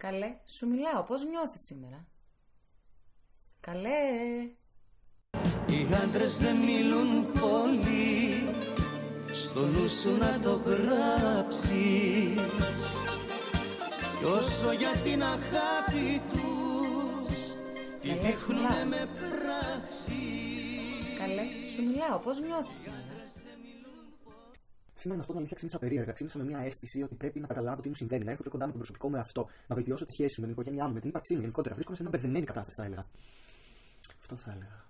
[0.00, 1.02] Καλέ, σου μιλάω.
[1.02, 2.06] Πώς νιώθεις σήμερα;
[3.60, 3.88] Καλέ.
[5.66, 8.44] Οι άντρες δεν μιλούν πολύ
[9.32, 12.34] Στο νου σου να το γράψεις
[14.18, 17.54] Κι όσο για την αγάπη τους
[18.00, 18.84] Τη Καλέ, δείχνουνε μιλάω.
[18.84, 20.20] με πράξεις
[21.18, 21.42] Καλέ,
[21.74, 22.18] σου μιλάω.
[22.18, 23.14] Πώς νιώθεις σήμερα;
[25.00, 26.12] Σήμερα, να σου πω την αλήθεια, ξύπνησα περίεργα.
[26.12, 28.64] Ξύπνησα με μια αίσθηση ότι πρέπει να καταλάβω τι μου συμβαίνει, να έρθω πιο κοντά
[28.64, 31.00] με τον προσωπικό μου εαυτό, να βελτιώσω τη σχέση μου με την οικογένειά μου, με
[31.00, 31.74] την ύπαρξή μου γενικότερα.
[31.74, 33.06] Βρίσκομαι σε μια μπερδεμένη κατάσταση, θα έλεγα.
[34.20, 34.89] Αυτό θα έλεγα.